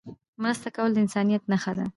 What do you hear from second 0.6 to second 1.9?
کول د انسانيت نښه ده.